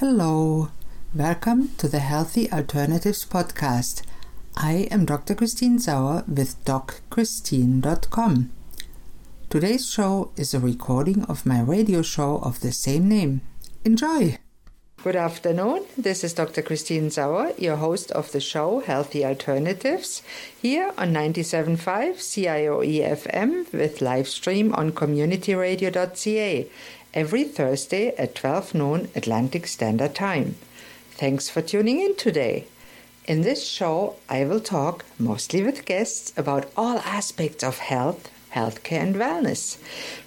[0.00, 0.68] Hello,
[1.14, 4.02] welcome to the Healthy Alternatives podcast.
[4.54, 5.34] I am Dr.
[5.34, 8.50] Christine Sauer with DocChristine.com.
[9.48, 13.40] Today's show is a recording of my radio show of the same name.
[13.86, 14.36] Enjoy!
[15.02, 15.86] Good afternoon.
[15.96, 16.60] This is Dr.
[16.60, 20.22] Christine Sauer, your host of the show Healthy Alternatives,
[20.60, 21.78] here on 97.5
[22.16, 26.68] CIOE FM with live stream on communityradio.ca
[27.16, 30.54] every Thursday at 12 noon Atlantic Standard Time.
[31.12, 32.66] Thanks for tuning in today.
[33.26, 39.00] In this show, I will talk, mostly with guests, about all aspects of health, healthcare,
[39.00, 39.78] and wellness,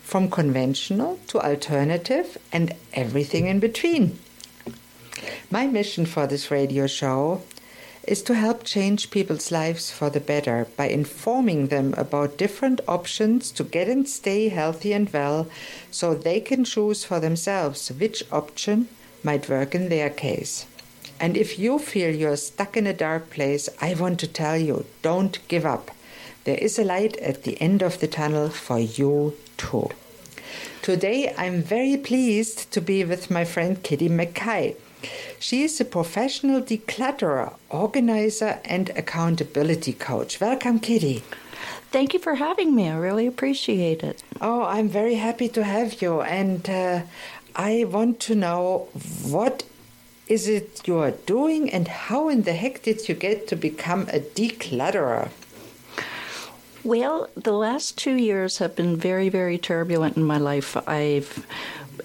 [0.01, 4.17] from conventional to alternative and everything in between.
[5.51, 7.43] My mission for this radio show
[8.09, 13.51] is to help change people's lives for the better by informing them about different options
[13.51, 15.47] to get and stay healthy and well
[15.91, 18.89] so they can choose for themselves which option
[19.21, 20.65] might work in their case.
[21.19, 24.85] And if you feel you're stuck in a dark place, I want to tell you
[25.03, 25.91] don't give up.
[26.45, 29.89] There is a light at the end of the tunnel for you too.
[30.81, 34.77] Today, I'm very pleased to be with my friend Kitti McKay.
[35.39, 40.41] She is a professional declutterer, organizer, and accountability coach.
[40.41, 41.21] Welcome, Kitti.
[41.91, 42.89] Thank you for having me.
[42.89, 44.21] I really appreciate it.
[44.41, 46.21] Oh, I'm very happy to have you.
[46.21, 47.01] And uh,
[47.55, 48.89] I want to know
[49.23, 49.63] what
[50.27, 54.01] is it you are doing and how in the heck did you get to become
[54.13, 55.29] a declutterer?
[56.83, 60.77] Well, the last two years have been very, very turbulent in my life.
[60.87, 61.45] I've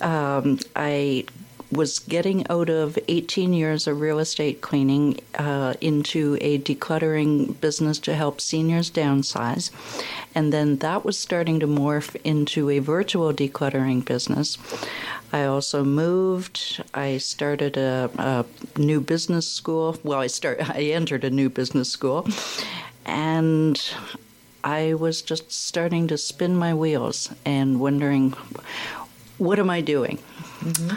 [0.01, 1.27] um, I
[1.75, 7.99] was getting out of 18 years of real estate cleaning uh, into a decluttering business
[8.01, 9.71] to help seniors downsize.
[10.35, 14.59] And then that was starting to morph into a virtual decluttering business.
[15.33, 16.83] I also moved.
[16.95, 19.97] I started a, a new business school.
[20.03, 20.69] Well, I start.
[20.77, 22.29] I entered a new business school,
[23.05, 23.81] and
[24.63, 28.31] I was just starting to spin my wheels and wondering,
[29.39, 30.19] what am I doing?
[30.61, 30.97] Mm-hmm.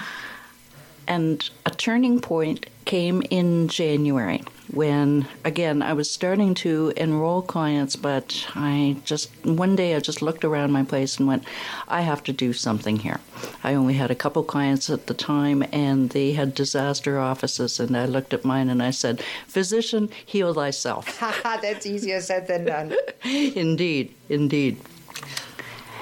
[1.07, 7.95] And a turning point came in January when, again, I was starting to enroll clients,
[7.95, 11.43] but I just, one day I just looked around my place and went,
[11.87, 13.19] I have to do something here.
[13.63, 17.79] I only had a couple clients at the time and they had disaster offices.
[17.79, 21.19] And I looked at mine and I said, Physician, heal thyself.
[21.43, 22.95] That's easier said than done.
[23.23, 24.79] indeed, indeed.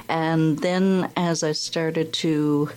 [0.09, 2.69] And then as I started to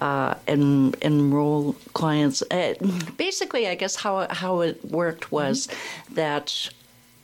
[0.00, 2.42] uh, en- enroll clients.
[2.50, 2.74] Uh,
[3.16, 6.14] basically, I guess how how it worked was mm-hmm.
[6.14, 6.70] that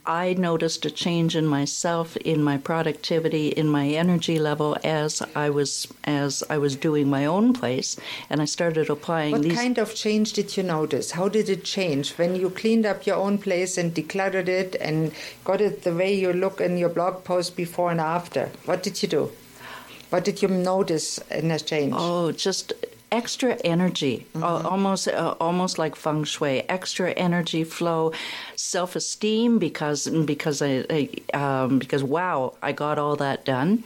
[0.05, 5.51] I noticed a change in myself, in my productivity, in my energy level as I
[5.51, 7.97] was as I was doing my own place,
[8.29, 9.31] and I started applying.
[9.31, 9.55] What these...
[9.55, 11.13] kind of change did you notice?
[11.13, 15.13] How did it change when you cleaned up your own place and decluttered it and
[15.45, 18.51] got it the way you look in your blog post before and after?
[18.65, 19.33] What did you do?
[20.13, 21.95] What did you notice in a change?
[21.97, 22.75] Oh, just
[23.11, 24.43] extra energy, mm-hmm.
[24.43, 26.69] uh, almost uh, almost like feng shui.
[26.69, 28.13] Extra energy flow,
[28.55, 33.85] self esteem because because I, I um, because wow, I got all that done,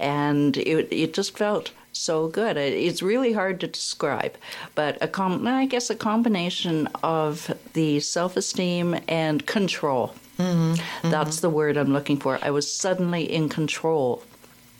[0.00, 2.56] and it it just felt so good.
[2.56, 4.34] It's really hard to describe,
[4.74, 10.12] but a com- I guess a combination of the self esteem and control.
[10.38, 10.72] Mm-hmm.
[10.72, 11.10] Mm-hmm.
[11.10, 12.40] That's the word I'm looking for.
[12.42, 14.24] I was suddenly in control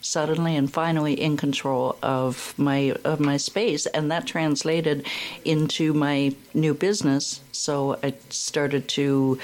[0.01, 5.07] suddenly and finally in control of my of my space and that translated
[5.45, 9.39] into my new business so I started to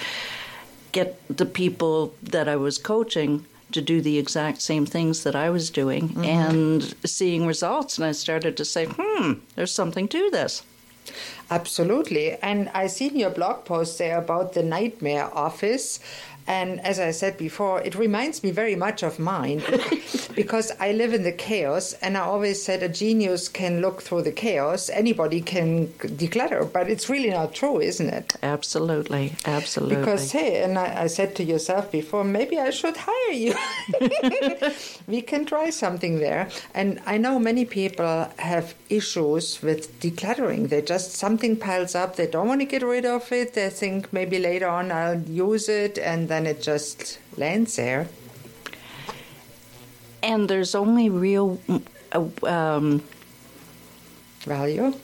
[0.93, 5.51] get the people that I was coaching to do the exact same things that I
[5.51, 6.25] was doing mm-hmm.
[6.25, 10.63] and seeing results and I started to say hmm there's something to this
[11.51, 12.33] Absolutely.
[12.43, 16.01] And I seen your blog post there about the nightmare office.
[16.47, 19.63] And as I said before, it reminds me very much of mine
[20.35, 21.95] because I live in the chaos.
[21.95, 24.91] And I always said a genius can look through the chaos.
[24.91, 28.37] Anybody can declutter, but it's really not true, isn't it?
[28.43, 29.35] Absolutely.
[29.47, 29.97] Absolutely.
[29.97, 33.55] Because, hey, and I, I said to yourself before, maybe I should hire you.
[35.07, 36.49] we can try something there.
[36.75, 40.69] And I know many people have issues with decluttering.
[40.69, 43.55] They just, something piles up, they don't want to get rid of it.
[43.55, 45.99] They think maybe later on I'll use it.
[45.99, 48.09] And then it just lands there.
[50.23, 51.61] And there's only real
[52.43, 53.03] um,
[54.41, 54.95] value.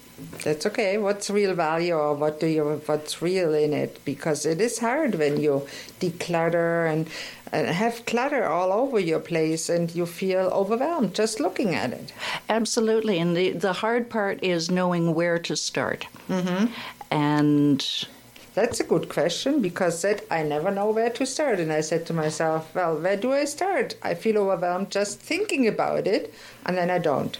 [0.42, 0.98] That's okay.
[0.98, 4.04] What's real value or what do you what's real in it?
[4.04, 5.66] Because it is hard when you
[6.00, 7.08] declutter and,
[7.52, 12.12] and have clutter all over your place and you feel overwhelmed just looking at it.
[12.48, 13.18] Absolutely.
[13.18, 16.06] And the, the hard part is knowing where to start.
[16.28, 16.66] Mm-hmm.
[17.10, 18.06] And
[18.54, 21.60] that's a good question because that I never know where to start.
[21.60, 23.94] And I said to myself, well, where do I start?
[24.02, 26.34] I feel overwhelmed just thinking about it,
[26.66, 27.38] and then I don't.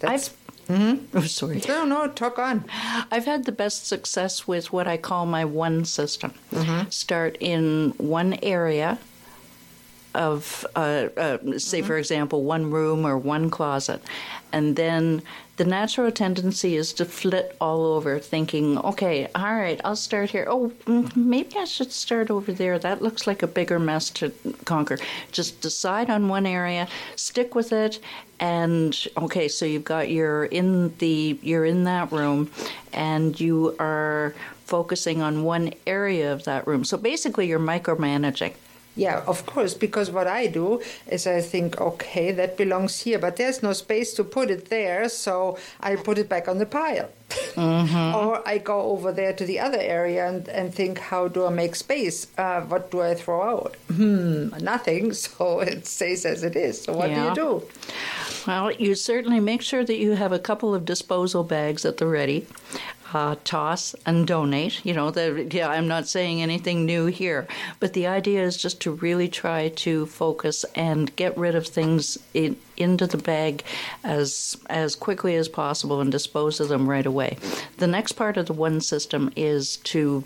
[0.00, 0.36] That's I've
[0.68, 1.18] Mm-hmm.
[1.18, 1.60] Oh, sorry.
[1.68, 2.64] No, no, talk on.
[3.10, 6.32] I've had the best success with what I call my one system.
[6.52, 6.88] Mm-hmm.
[6.88, 8.98] Start in one area
[10.14, 11.86] of, uh, uh, say, mm-hmm.
[11.86, 14.02] for example, one room or one closet,
[14.52, 15.22] and then
[15.56, 20.46] the natural tendency is to flit all over, thinking, okay, all right, I'll start here.
[20.48, 20.72] Oh,
[21.14, 22.78] maybe I should start over there.
[22.78, 24.32] That looks like a bigger mess to
[24.64, 24.98] conquer.
[25.30, 28.00] Just decide on one area, stick with it,
[28.40, 32.50] and okay, so you've got your in the you're in that room,
[32.92, 36.82] and you are focusing on one area of that room.
[36.82, 38.54] So basically, you're micromanaging.
[38.94, 43.36] Yeah, of course, because what I do is I think, okay, that belongs here, but
[43.36, 47.08] there's no space to put it there, so I put it back on the pile.
[47.54, 48.14] Mm-hmm.
[48.16, 51.50] or I go over there to the other area and, and think, how do I
[51.50, 52.26] make space?
[52.36, 53.76] Uh, what do I throw out?
[53.90, 56.82] Hmm, nothing, so it stays as it is.
[56.82, 57.22] So what yeah.
[57.22, 57.68] do you do?
[58.46, 62.06] Well, you certainly make sure that you have a couple of disposal bags at the
[62.06, 62.46] ready
[63.12, 64.84] uh, toss and donate.
[64.84, 67.46] You know, the, yeah, I'm not saying anything new here,
[67.80, 72.18] but the idea is just to really try to focus and get rid of things
[72.34, 73.62] in, into the bag
[74.02, 77.36] as as quickly as possible and dispose of them right away.
[77.78, 80.24] The next part of the one system is to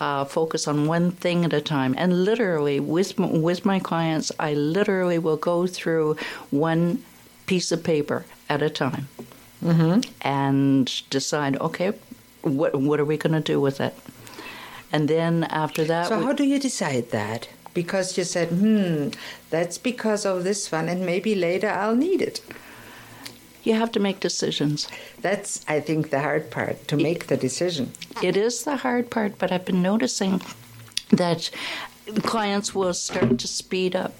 [0.00, 4.54] uh, focus on one thing at a time, and literally with with my clients, I
[4.54, 6.16] literally will go through
[6.50, 7.02] one
[7.46, 9.08] piece of paper at a time.
[9.60, 10.08] Mm-hmm.
[10.22, 11.92] and decide okay
[12.42, 13.94] what what are we going to do with it?
[14.92, 17.48] And then after that, so we, how do you decide that?
[17.74, 19.08] Because you said, hmm,
[19.50, 22.40] that's because of this one, and maybe later I'll need it.
[23.62, 24.88] You have to make decisions.
[25.20, 27.92] That's, I think, the hard part to make the decision.
[28.22, 30.40] It is the hard part, but I've been noticing
[31.10, 31.50] that
[32.22, 34.14] clients will start to speed up.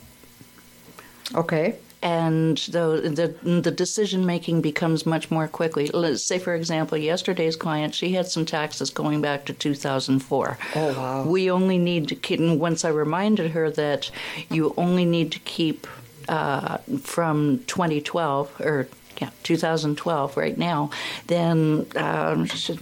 [1.35, 5.88] Okay and the the, the decision making becomes much more quickly.
[5.88, 10.58] Let's say, for example, yesterday's client, she had some taxes going back to 2004.
[10.76, 11.24] Oh wow!
[11.24, 12.40] We only need to keep.
[12.40, 14.10] Once I reminded her that
[14.50, 15.86] you only need to keep
[16.28, 18.88] uh, from 2012 or
[19.20, 20.90] yeah 2012 right now,
[21.26, 22.78] then um, she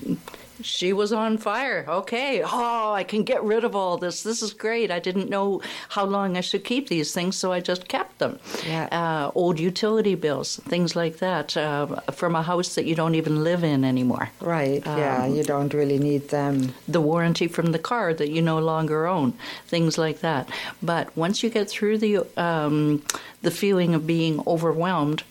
[0.92, 1.84] was on fire.
[1.88, 2.42] Okay.
[2.42, 4.22] Oh, I can get rid of all this.
[4.22, 4.90] This is great.
[4.90, 5.60] I didn't know
[5.90, 8.38] how long I should keep these things, so I just kept them.
[8.66, 8.86] Yeah.
[8.90, 13.44] Uh, old utility bills, things like that, uh, from a house that you don't even
[13.44, 14.30] live in anymore.
[14.40, 14.86] Right.
[14.86, 15.26] Um, yeah.
[15.26, 16.74] You don't really need them.
[16.88, 19.32] The warranty from the car that you no longer own,
[19.66, 20.48] things like that.
[20.82, 23.02] But once you get through the um,
[23.42, 25.22] the feeling of being overwhelmed.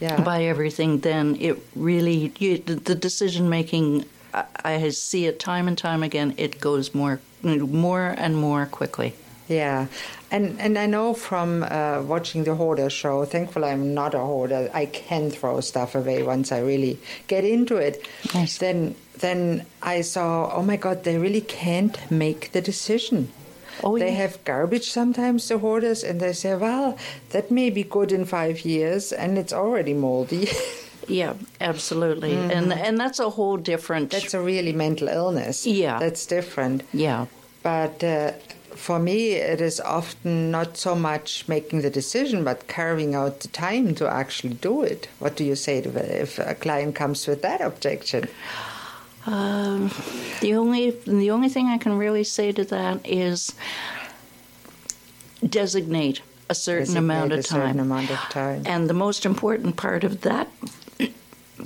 [0.00, 0.20] Yeah.
[0.24, 6.02] by everything, then it really you, the decision making I see it time and time
[6.02, 6.34] again.
[6.36, 9.14] It goes more, more and more quickly.
[9.48, 9.88] Yeah,
[10.30, 13.24] and and I know from uh, watching the hoarder show.
[13.24, 14.70] Thankfully, I'm not a hoarder.
[14.72, 18.06] I can throw stuff away once I really get into it.
[18.34, 18.58] Nice.
[18.58, 23.30] Then then I saw, oh my God, they really can't make the decision.
[23.82, 24.22] Oh, they yeah.
[24.22, 26.96] have garbage sometimes, the hoarders, and they say, well,
[27.30, 30.48] that may be good in five years, and it's already moldy.
[31.08, 32.32] Yeah, absolutely.
[32.32, 32.50] Mm-hmm.
[32.50, 35.66] And and that's a whole different That's a really mental illness.
[35.66, 35.98] Yeah.
[35.98, 36.82] That's different.
[36.92, 37.26] Yeah.
[37.62, 38.32] But uh,
[38.74, 43.48] for me, it is often not so much making the decision, but carving out the
[43.48, 45.08] time to actually do it.
[45.18, 48.28] What do you say to if a client comes with that objection?
[49.26, 49.90] Um,
[50.40, 53.54] the only the only thing I can really say to that is
[55.48, 57.78] designate a certain designate amount of a time.
[57.78, 58.62] amount of time.
[58.66, 60.48] And the most important part of that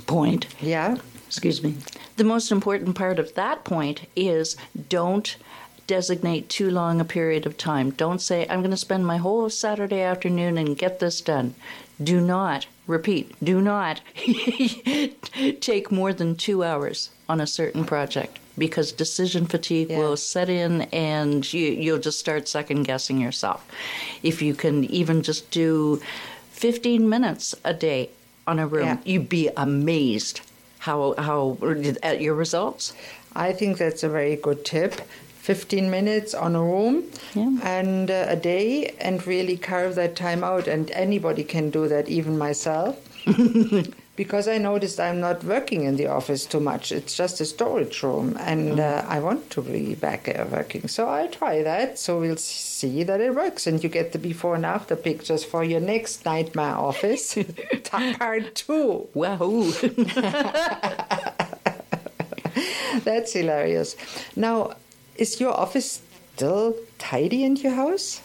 [0.05, 0.47] point.
[0.61, 0.97] Yeah.
[1.27, 1.75] Excuse me.
[2.15, 4.55] The most important part of that point is
[4.89, 5.35] don't
[5.87, 7.91] designate too long a period of time.
[7.91, 11.55] Don't say, I'm going to spend my whole Saturday afternoon and get this done.
[12.01, 14.01] Do not, repeat, do not
[15.61, 19.99] take more than two hours on a certain project because decision fatigue yeah.
[19.99, 23.65] will set in and you, you'll just start second guessing yourself.
[24.23, 26.01] If you can even just do
[26.51, 28.09] 15 minutes a day
[28.47, 28.97] on a room, yeah.
[29.05, 30.41] you'd be amazed
[30.79, 31.57] how how
[32.03, 32.93] at your results.
[33.35, 35.01] I think that's a very good tip.
[35.47, 37.57] 15 minutes on a room yeah.
[37.63, 42.09] and uh, a day and really carve that time out and anybody can do that
[42.09, 42.99] even myself
[44.17, 46.91] because I noticed I'm not working in the office too much.
[46.91, 50.87] It's just a storage room, and uh, I want to be back uh, working.
[50.87, 51.99] So I'll try that.
[51.99, 55.63] So we'll see that it works, and you get the before and after pictures for
[55.63, 57.37] your next nightmare office
[58.17, 59.07] part two.
[59.13, 59.71] Wahoo!
[63.03, 63.95] That's hilarious.
[64.35, 64.73] Now,
[65.15, 66.01] is your office
[66.33, 68.21] still tidy in your house?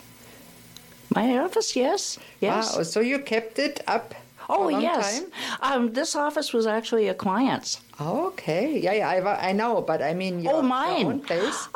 [1.15, 2.75] My office, yes, yes.
[2.75, 4.15] Wow, so you kept it up
[4.49, 5.23] Oh yes,
[5.61, 7.81] um, this office was actually a client's.
[8.01, 8.79] Okay.
[8.81, 11.07] Yeah, yeah, I, I know, but I mean, your, Oh, your mine.
[11.07, 11.69] own place.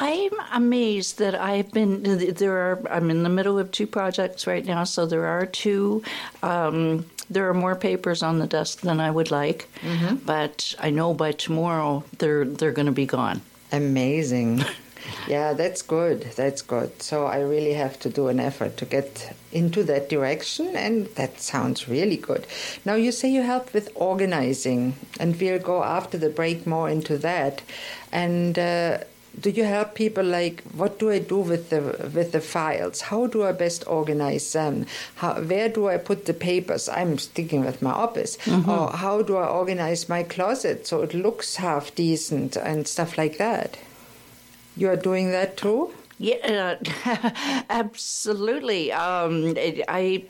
[0.00, 2.02] I'm amazed that I've been
[2.34, 2.56] there.
[2.56, 6.02] Are I'm in the middle of two projects right now, so there are two.
[6.42, 9.68] Um, there are more papers on the desk than I would like,
[10.24, 13.42] but I know by tomorrow they're they're going to be gone.
[13.70, 14.64] Amazing.
[15.28, 16.22] Yeah, that's good.
[16.36, 17.02] That's good.
[17.02, 21.40] So I really have to do an effort to get into that direction, and that
[21.40, 22.46] sounds really good.
[22.84, 27.18] Now, you say you help with organizing, and we'll go after the break more into
[27.18, 27.62] that.
[28.10, 28.98] And uh,
[29.40, 31.80] do you help people like what do I do with the
[32.14, 33.00] with the files?
[33.00, 34.86] How do I best organize them?
[35.16, 36.88] How, where do I put the papers?
[36.88, 38.36] I'm sticking with my office.
[38.68, 43.38] Or how do I organize my closet so it looks half decent and stuff like
[43.38, 43.78] that?
[44.76, 45.92] You are doing that too?
[46.18, 48.92] Yeah, uh, absolutely.
[48.92, 49.54] Um,
[49.88, 50.24] I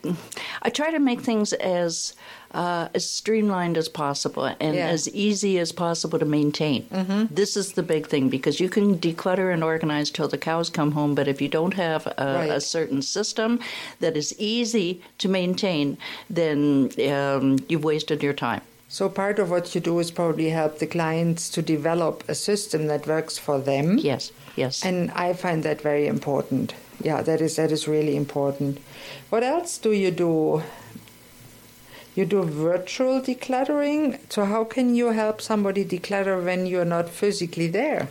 [0.62, 2.14] I try to make things as
[2.54, 4.88] uh, as streamlined as possible and Yeah.
[4.88, 6.86] as easy as possible to maintain.
[7.30, 10.92] This is the big thing because you can declutter and organize till the cows come
[10.92, 13.58] home, but if you don't have a, a certain system
[14.00, 15.96] that is easy to maintain,
[16.30, 18.60] then um, you've wasted your time.
[18.92, 22.88] So part of what you do is probably help the clients to develop a system
[22.88, 23.96] that works for them.
[23.96, 24.84] Yes, yes.
[24.84, 26.74] And I find that very important.
[27.00, 28.82] Yeah, that is that is really important.
[29.30, 30.62] What else do you do?
[32.14, 34.20] You do virtual decluttering.
[34.28, 38.10] So how can you help somebody declutter when you're not physically there?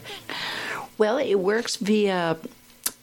[0.97, 2.37] Well, it works via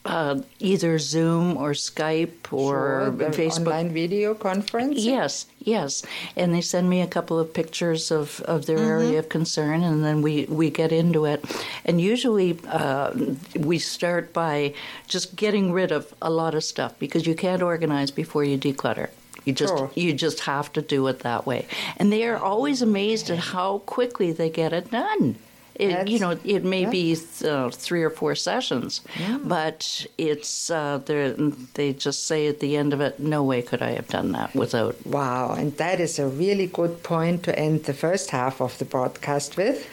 [0.05, 3.59] uh, either Zoom or Skype or Sure, Facebook.
[3.59, 4.99] online video conference.
[5.05, 6.03] Yes, yes.
[6.37, 10.05] And they send me a couple of pictures of, of their area of concern, and
[10.05, 11.45] then we, we get into it.
[11.85, 13.13] And usually uh,
[13.59, 14.75] we start by
[15.07, 19.09] just getting rid of a lot of stuff because you can't organize before you declutter.
[19.45, 19.91] You just Sure.
[19.95, 21.67] you just have to do it that way.
[21.97, 25.37] And they are always amazed at how quickly they get it done.
[25.75, 26.91] It, you know, it may yeah.
[26.91, 29.01] be uh, three or four sessions,
[29.45, 30.99] but it's uh,
[31.75, 34.55] they just say at the end of it, "No way could I have done that
[34.55, 38.77] without." Wow, and that is a really good point to end the first half of
[38.79, 39.87] the broadcast with.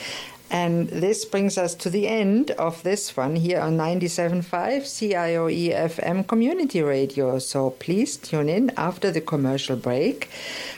[0.49, 4.43] And this brings us to the end of this one here on 97.5
[4.83, 7.39] CIOE FM Community Radio.
[7.39, 10.25] So please tune in after the commercial break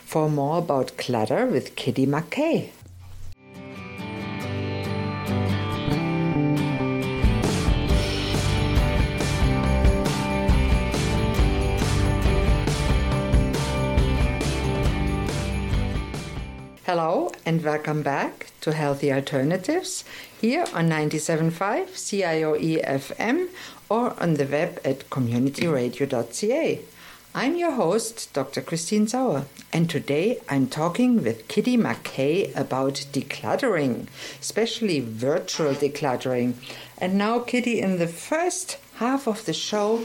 [0.05, 2.71] for more about clutter with Kitti McKay.
[17.45, 20.03] And welcome back to Healthy Alternatives
[20.39, 23.49] here on 97.5 CIOE FM
[23.89, 26.81] or on the web at communityradio.ca.
[27.33, 28.61] I'm your host, Dr.
[28.61, 34.07] Christine Sauer, and today I'm talking with Kitti McKay about decluttering,
[34.41, 36.55] especially virtual decluttering.
[36.97, 40.01] And now, Kitti, in the first half of the show,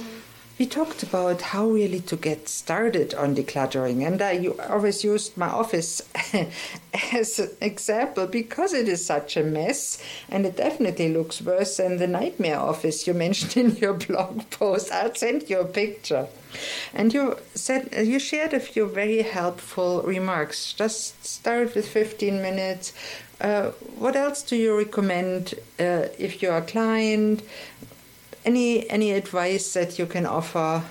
[0.59, 5.49] we talked about how really to get started on decluttering, and I always used my
[5.49, 6.03] office
[7.13, 11.97] as an example because it is such a mess, and it definitely looks worse than
[11.97, 14.93] the nightmare office you mentioned in your blog post.
[14.93, 16.29] I'll send you a picture.
[16.93, 20.75] And you said you shared a few very helpful remarks.
[20.75, 22.93] Just start with 15 minutes.
[23.41, 27.43] Uh, what else do you recommend uh, if you're a client?
[28.45, 30.83] Any any advice that you can offer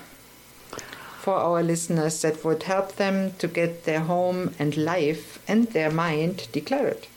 [1.22, 5.91] for our listeners that would help them to get their home and life and their
[5.91, 7.08] mind declared?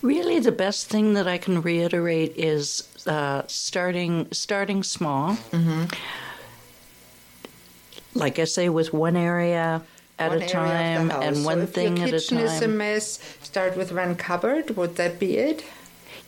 [0.00, 5.36] Really, the best thing that I can reiterate is uh, starting starting small.
[8.14, 9.82] Like I say, with one area
[10.18, 12.18] at One a area of the time and So one if thing your at a
[12.18, 12.76] kitchen is a time.
[12.78, 13.18] mess.
[13.42, 14.76] Start with one cupboard.
[14.76, 15.64] Would that be it?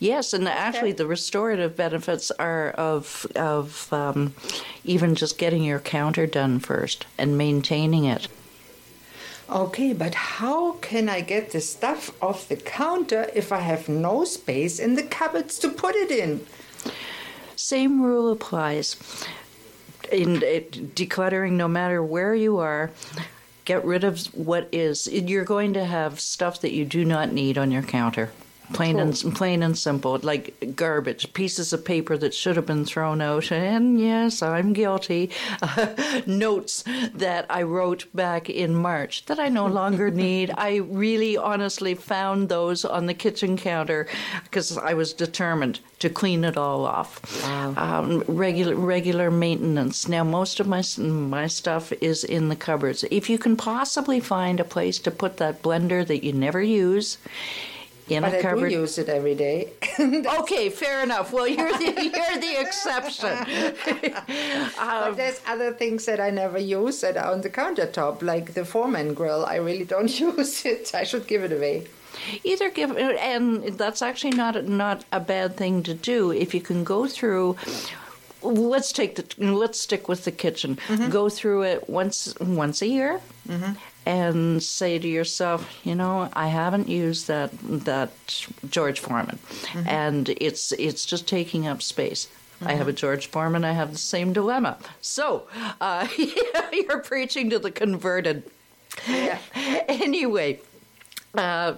[0.01, 4.35] Yes, and actually, the restorative benefits are of of um,
[4.83, 8.27] even just getting your counter done first and maintaining it.
[9.51, 14.25] Okay, but how can I get the stuff off the counter if I have no
[14.25, 16.47] space in the cupboards to put it in?
[17.55, 18.97] Same rule applies
[20.11, 21.53] in it, decluttering.
[21.53, 22.91] No matter where you are,
[23.67, 25.07] get rid of what is.
[25.09, 28.31] You're going to have stuff that you do not need on your counter.
[28.73, 33.21] Plain and plain and simple, like garbage, pieces of paper that should have been thrown
[33.21, 33.51] out.
[33.51, 35.31] And yes, I'm guilty.
[35.63, 36.85] Uh, notes
[37.15, 40.53] that I wrote back in March that I no longer need.
[40.57, 44.07] I really, honestly found those on the kitchen counter
[44.45, 47.21] because I was determined to clean it all off.
[47.43, 47.75] Wow.
[47.77, 50.09] Um, regular regular maintenance.
[50.09, 53.05] Now, most of my my stuff is in the cupboards.
[53.11, 57.19] If you can possibly find a place to put that blender that you never use
[58.11, 58.73] in But a I do cupboard.
[58.73, 59.73] use it every day.
[60.41, 61.33] Okay, fair enough.
[61.33, 61.85] Well, you're the,
[62.17, 63.37] you're the exception.
[64.79, 68.55] Um, but there's other things that I never use that are on the countertop, like
[68.55, 69.45] the Foreman grill.
[69.45, 70.95] I really don't use it.
[70.95, 71.87] I should give it away.
[72.45, 76.83] Either give, and that's actually not not a bad thing to do if you can
[76.85, 77.57] go through.
[78.43, 80.79] Let's take the let's stick with the kitchen.
[80.89, 81.11] Mm-hmm.
[81.11, 83.73] Go through it once once a year, mm-hmm.
[84.07, 88.11] And say to yourself, you know, I haven't used that that
[88.69, 89.39] George Foreman,
[89.87, 92.29] and it's it's just taking up space.
[92.63, 93.65] I have a George Foreman.
[93.65, 94.77] I have the same dilemma.
[95.01, 95.47] So
[95.81, 96.07] uh,
[96.73, 98.51] you're preaching to the converted.
[99.09, 99.39] Yeah.
[99.89, 100.61] anyway,
[101.35, 101.73] uh,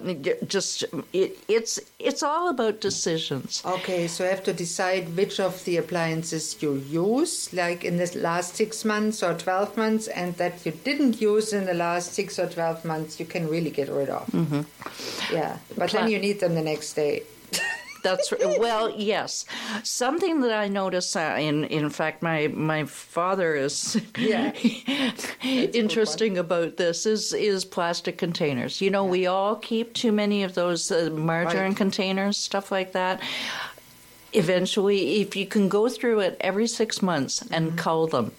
[0.47, 0.83] just
[1.13, 3.61] it, it's it's all about decisions.
[3.65, 8.11] Okay, so you have to decide which of the appliances you use, like in the
[8.17, 12.39] last six months or 12 months, and that you didn't use in the last six
[12.39, 14.25] or 12 months, you can really get rid of.
[14.27, 15.33] Mm-hmm.
[15.33, 17.23] Yeah, but Pla- then you need them the next day.
[18.03, 19.45] That's r- well, yes.
[19.83, 21.15] Something that I notice.
[21.15, 24.51] Uh, in in fact, my my father is Yeah.
[25.43, 28.81] interesting about this is is plastic containers.
[28.81, 31.77] You know, we all keep too many of those uh, margarine Right.
[31.77, 33.21] containers, stuff like that.
[34.33, 37.77] Eventually, if you can go through it every six months and Mm-hmm.
[37.77, 38.31] cull them.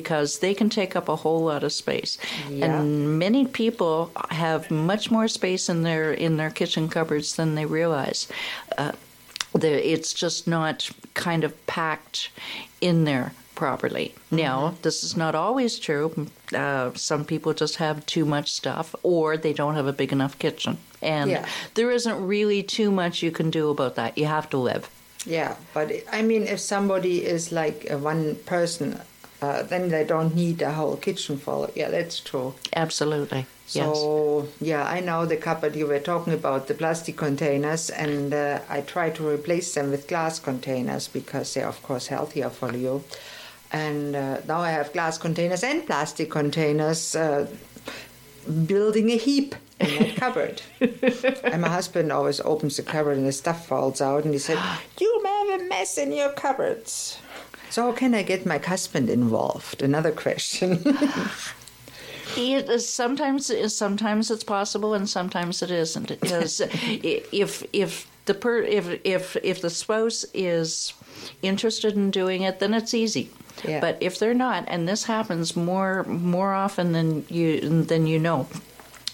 [0.00, 2.18] Because they can take up a whole lot of space,
[2.50, 2.64] Yeah.
[2.80, 7.64] and many people have much more space in their in their kitchen cupboards than they
[7.64, 8.26] realize.
[8.76, 8.90] Uh,
[9.52, 10.90] the, it's just not
[11.26, 12.30] kind of packed
[12.80, 14.06] in there properly.
[14.32, 16.26] Now, this is not always true.
[16.52, 20.34] Uh, some people just have too much stuff, or they don't have a big enough
[20.40, 21.46] kitchen, and Yeah.
[21.74, 24.18] there isn't really too much you can do about that.
[24.18, 24.82] You have to live.
[25.24, 25.86] Yeah, but
[26.18, 29.00] I mean, if somebody is like one person,
[29.44, 31.70] uh, then they don't need a whole kitchen full.
[31.74, 32.54] Yeah, that's true.
[32.74, 33.42] Absolutely.
[33.68, 33.74] yes.
[33.74, 38.60] So yeah, I know the cupboard you were talking about, the plastic containers, and uh,
[38.76, 43.04] I try to replace them with glass containers because they're of course healthier for you.
[43.72, 47.46] And uh, now I have glass containers and plastic containers, uh,
[48.66, 50.62] building a heap in that cupboard.
[51.44, 54.58] and my husband always opens the cupboard and the stuff falls out, and he said,
[55.00, 57.18] "You have a mess in your cupboards."
[57.74, 59.82] So how can I get my husband involved?
[59.82, 60.78] Another question.
[62.36, 66.08] It is sometimes sometimes it's possible and sometimes it isn't.
[66.20, 70.94] Because if if the per if if if the spouse is
[71.42, 73.30] interested in doing it, then it's easy.
[73.62, 73.80] Yeah.
[73.80, 78.48] But if they're not, and this happens more more often than you than you know,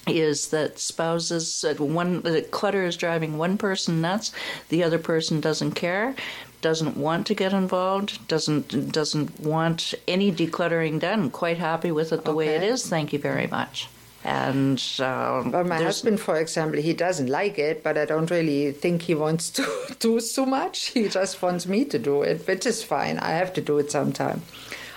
[0.07, 4.33] is that spouses uh, one the clutter is driving one person nuts,
[4.68, 6.14] the other person doesn't care,
[6.61, 11.31] doesn't want to get involved, doesn't doesn't want any decluttering done.
[11.31, 12.87] Quite happy with it the way it is.
[12.87, 13.88] Thank you very much.
[14.23, 18.70] And um, But my husband, for example, he doesn't like it, but I don't really
[18.73, 19.66] think he wants to
[19.99, 20.88] do so much.
[20.88, 23.18] He just wants me to do it, which is fine.
[23.18, 24.42] I have to do it sometime.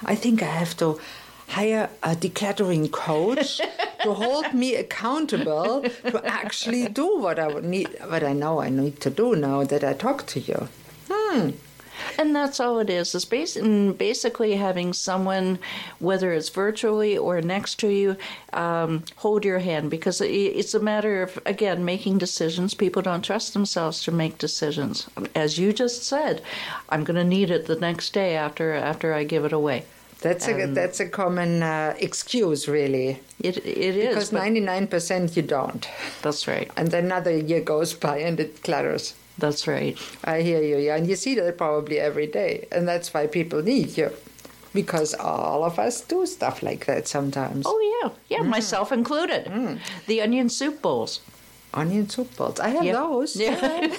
[0.04, 1.00] I think I have to
[1.48, 3.62] hire a decluttering coach
[4.02, 8.70] to hold me accountable to actually do what I would need, what I know I
[8.70, 10.68] need to do now that I talk to you.
[11.34, 11.50] Hmm.
[12.18, 13.14] And that's all it is.
[13.16, 15.60] Is bas- mm, basically having someone,
[16.00, 18.18] whether it's virtually or next to you,
[18.52, 22.74] um, hold your hand because it's a matter of again making decisions.
[22.74, 25.08] People don't trust themselves to make decisions.
[25.36, 26.42] As you just said,
[26.90, 29.84] I'm going to need it the next day after after I give it away.
[30.22, 34.08] That's a that's a common uh, excuse, really, It it is.
[34.08, 35.88] because ninety nine percent you don't,
[36.22, 36.72] that's right.
[36.78, 39.14] and then another year goes by and it clutters.
[39.38, 39.98] That's right.
[40.24, 43.62] I hear you, yeah, and you see that probably every day, and that's why people
[43.64, 44.12] need you,
[44.74, 47.66] because all of us do stuff like that sometimes.
[47.68, 48.50] Oh yeah, yeah, Mm.
[48.50, 49.50] myself included.
[50.08, 51.20] The onion soup bowls.
[51.74, 52.94] Onion soup bowls, I have Yeah.
[52.94, 53.36] those.
[53.36, 53.58] Yeah.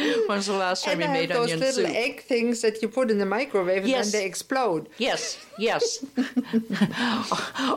[0.26, 3.10] When's the last time And you I made those little egg things that you put
[3.10, 4.88] in the microwave and then they explode.
[4.96, 6.02] Yes, yes.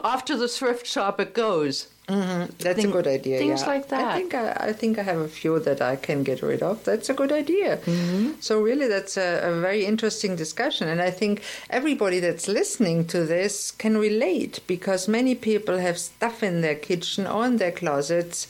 [0.03, 1.87] Off to the thrift shop it goes.
[2.07, 2.51] Mm-hmm.
[2.59, 3.37] That's Thing- a good idea.
[3.39, 3.67] things yeah.
[3.67, 4.03] like that.
[4.03, 6.83] I think I, I think I have a few that I can get rid of.
[6.83, 7.77] That's a good idea.
[7.77, 8.31] Mm-hmm.
[8.41, 13.25] So really, that's a, a very interesting discussion, and I think everybody that's listening to
[13.25, 18.47] this can relate because many people have stuff in their kitchen or in their closets.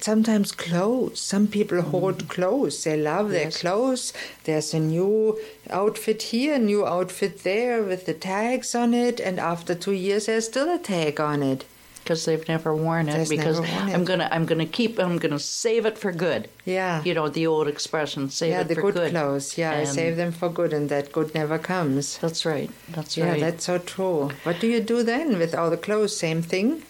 [0.00, 1.20] Sometimes clothes.
[1.20, 2.82] Some people hoard clothes.
[2.84, 3.60] They love their Mm-hmm.
[3.66, 4.12] Clothes.
[4.44, 9.38] There's a new outfit here, a new outfit there with the tags on it, and
[9.38, 11.64] after two years, there's still a tag on it.
[12.02, 13.94] Because they've never worn it because never worn it.
[13.94, 16.48] I'm gonna I'm gonna keep I'm gonna save it for good.
[16.64, 17.02] Yeah.
[17.04, 19.10] You know the old expression, save yeah, it the for good, good.
[19.12, 19.56] clothes.
[19.56, 22.18] Yeah, And save them for good, and that good never comes.
[22.18, 22.70] That's right.
[22.88, 23.40] That's Yeah, right.
[23.40, 24.30] that's so true.
[24.42, 26.16] What do you do then with all the clothes?
[26.16, 26.82] Same thing?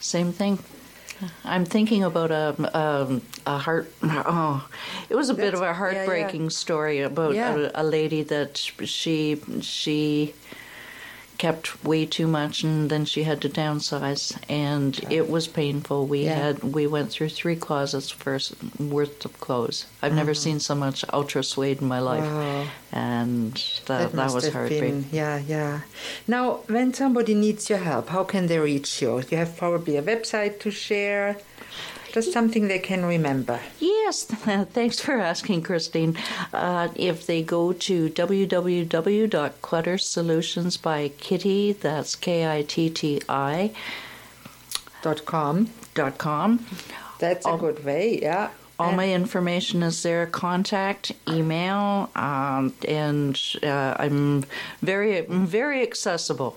[0.00, 0.58] Same thing.
[1.44, 3.92] I'm thinking about a um, a heart.
[4.02, 4.66] Oh,
[5.08, 5.74] it was a bit of a yeah, yeah.
[5.74, 7.54] heartbreaking story about Yeah.
[7.74, 10.34] a, a lady that she she
[11.38, 16.06] kept way too much, and then she had to downsize, and it was painful.
[16.06, 16.34] We Yeah.
[16.34, 19.86] had we went through three closets first worth of clothes.
[20.02, 20.36] I've never mm.
[20.44, 22.64] seen so much ultra suede in my life, Wow.
[22.92, 23.54] and
[23.86, 25.02] that that, must was heartbreaking.
[25.02, 25.80] been, yeah, yeah.
[26.28, 29.22] Now, when somebody needs your help, how can they reach you?
[29.30, 31.36] You have probably a website to share.
[32.12, 33.58] Just something they can remember.
[33.80, 34.24] Yes,
[34.72, 36.16] thanks for asking, Christine.
[36.52, 43.72] Uh, if they go to www.cluttersolutions by Kitti, that's K I T T I
[45.02, 45.70] Dot com.
[45.94, 46.64] dot com.
[47.18, 48.50] That's a good way, yeah.
[48.78, 50.26] All my information is there.
[50.26, 54.44] Contact, email, um, and uh, I'm
[54.80, 56.56] very, very accessible.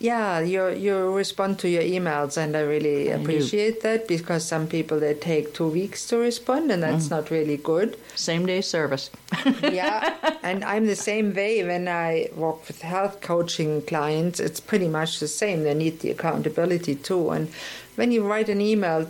[0.00, 3.16] Yeah, you you respond to your emails, and I really do.
[3.16, 7.10] appreciate that because some people they take two weeks to respond, and that's mm.
[7.10, 7.98] not really good.
[8.14, 9.10] Same day service.
[9.62, 14.40] yeah, and I'm the same way when I work with health coaching clients.
[14.40, 15.64] It's pretty much the same.
[15.64, 17.28] They need the accountability too.
[17.28, 17.52] And
[17.96, 19.06] when you write an email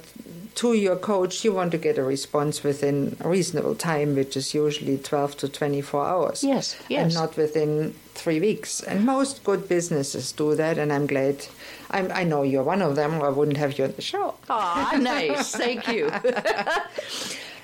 [0.56, 4.54] to your coach, you want to get a response within a reasonable time, which is
[4.54, 6.44] usually 12 to 24 hours.
[6.44, 8.80] Yes, And not within three weeks.
[8.82, 11.46] And most good businesses do that, and I'm glad.
[11.90, 14.34] I'm, I know you're one of them, or I wouldn't have you on the show.
[14.48, 15.52] Ah, nice.
[15.54, 16.10] Thank you.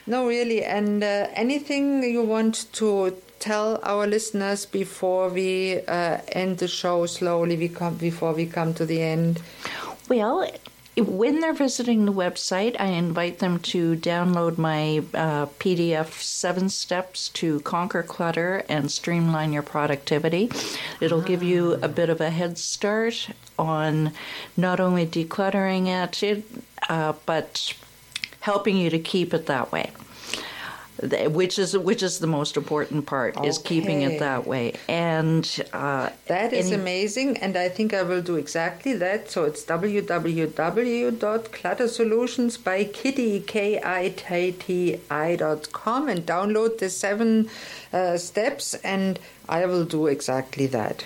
[0.08, 0.62] No, really.
[0.62, 7.06] And uh, anything you want to tell our listeners before we uh, end the show
[7.06, 7.56] slowly?
[7.56, 9.42] We come before we come to the end.
[10.08, 10.48] Well,
[10.96, 17.28] when they're visiting the website, I invite them to download my uh, PDF Seven Steps
[17.30, 20.50] to Conquer Clutter and Streamline Your Productivity.
[21.00, 23.28] It'll give you a bit of a head start
[23.58, 24.12] on
[24.56, 26.44] not only decluttering it,
[26.88, 27.74] uh, but
[28.40, 29.90] helping you to keep it that way.
[30.98, 36.08] Which is which is the most important part is keeping it that way, and uh,
[36.26, 39.30] That is any- amazing, and I think I will do exactly that.
[39.30, 46.88] So it's www.cluttersolutions by Kitti K I T T I dot com and download the
[46.88, 47.50] seven
[47.92, 51.04] uh, steps, and I will do exactly that.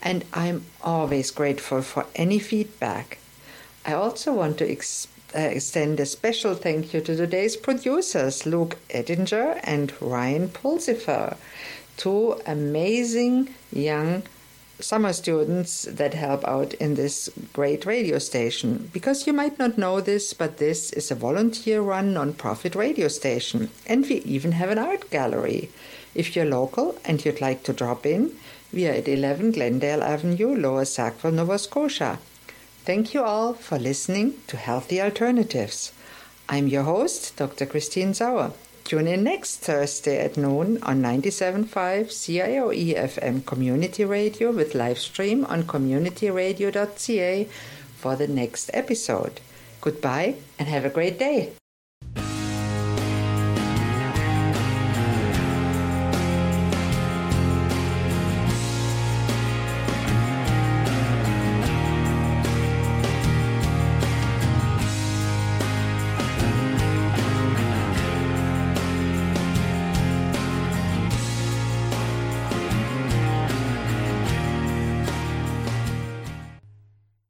[0.00, 3.18] And I'm always grateful for any feedback.
[3.84, 4.76] I also want to uh,
[5.34, 11.36] extend a special thank you to today's producers, Luke Edinger and Ryan Pulsifer,
[11.96, 14.22] two amazing young
[14.80, 18.90] summer students that help out in this great radio station.
[18.92, 23.70] Because you might not know this, but this is a volunteer run non-profit radio station,
[23.86, 25.70] and we even have an art gallery.
[26.14, 28.32] If you're local and you'd like to drop in,
[28.72, 32.18] we are at 11 Glendale Avenue, Lower Sackville, Nova Scotia.
[32.84, 35.92] Thank you all for listening to Healthy Alternatives.
[36.48, 37.66] I'm your host, Dr.
[37.66, 38.52] Christine Sauer.
[38.88, 45.44] Tune in next Thursday at noon on 97.5 CIOE FM Community Radio with live stream
[45.44, 47.44] on communityradio.ca
[47.98, 49.42] for the next episode.
[49.82, 51.52] Goodbye and have a great day.